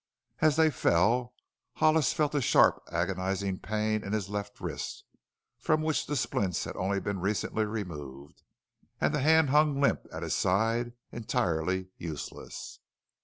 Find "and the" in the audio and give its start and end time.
8.99-9.21